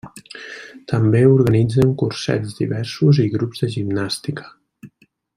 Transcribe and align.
També 0.91 1.19
organitzen 1.33 1.91
cursets 2.03 2.57
diversos 2.63 3.19
i 3.27 3.29
grups 3.35 3.61
de 3.65 3.69
gimnàstica. 3.75 4.49